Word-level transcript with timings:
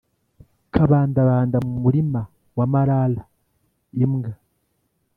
kabandabanda 0.73 1.57
mu 1.65 1.73
murima 1.83 2.21
wa 2.57 2.65
marara-imbwa. 2.73 4.31